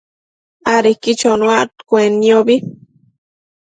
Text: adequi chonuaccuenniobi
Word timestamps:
adequi 0.75 1.11
chonuaccuenniobi 1.19 2.55